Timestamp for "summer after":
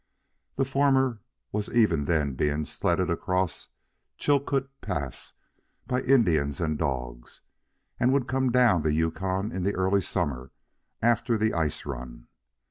10.01-11.37